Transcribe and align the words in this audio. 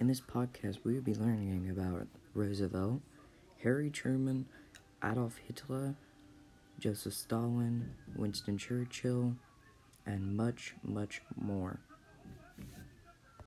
In 0.00 0.06
this 0.06 0.22
podcast, 0.22 0.78
we 0.82 0.94
will 0.94 1.02
be 1.02 1.14
learning 1.14 1.68
about 1.68 2.06
Roosevelt, 2.32 3.02
Harry 3.62 3.90
Truman, 3.90 4.46
Adolf 5.04 5.36
Hitler, 5.46 5.94
Joseph 6.78 7.12
Stalin, 7.12 7.90
Winston 8.16 8.56
Churchill, 8.56 9.36
and 10.06 10.34
much, 10.34 10.74
much 10.82 11.20
more. 11.38 11.80